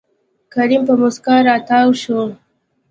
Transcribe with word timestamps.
کريم 0.53 0.81
په 0.87 0.93
موسکا 1.01 1.35
راتاو 1.49 1.89
شو. 2.01 2.19